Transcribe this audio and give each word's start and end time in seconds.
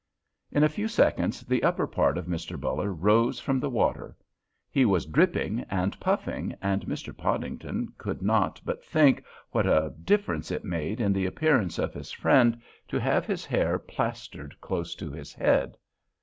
In 0.51 0.63
a 0.63 0.67
few 0.67 0.87
seconds 0.87 1.41
the 1.41 1.61
upper 1.61 1.85
part 1.85 2.17
of 2.17 2.25
Mr. 2.25 2.59
Buller 2.59 2.91
rose 2.91 3.39
from 3.39 3.59
the 3.59 3.69
water. 3.69 4.17
He 4.67 4.83
was 4.83 5.05
dripping 5.05 5.61
and 5.69 5.99
puffing, 5.99 6.55
and 6.59 6.87
Mr. 6.87 7.15
Podington 7.15 7.93
could 7.99 8.23
not 8.23 8.59
but 8.65 8.83
think 8.83 9.23
what 9.51 9.67
a 9.67 9.93
difference 10.03 10.49
it 10.49 10.65
made 10.65 10.99
in 10.99 11.13
the 11.13 11.27
appearance 11.27 11.77
of 11.77 11.93
his 11.93 12.11
friend 12.11 12.59
to 12.87 12.99
have 12.99 13.27
his 13.27 13.45
hair 13.45 13.77
plastered 13.77 14.59
close 14.59 14.95
to 14.95 15.11
his 15.11 15.35
head. 15.35 15.77